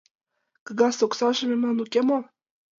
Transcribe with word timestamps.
—Кагаз 0.65 0.97
оксаже 1.05 1.45
мемнан 1.47 1.77
уке 1.83 2.01
мо? 2.07 2.19